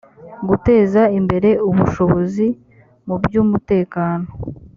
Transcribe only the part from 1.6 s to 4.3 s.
ubushobozi mu by umutekano